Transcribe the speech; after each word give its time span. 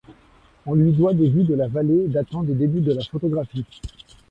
On 0.65 0.73
lui 0.73 0.93
doit 0.93 1.13
des 1.13 1.29
vues 1.29 1.43
de 1.43 1.53
la 1.53 1.67
vallée 1.67 2.07
datant 2.07 2.41
des 2.41 2.55
débuts 2.55 2.81
de 2.81 2.91
la 2.91 3.03
photographie. 3.03 3.67